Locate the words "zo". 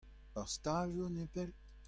0.97-1.05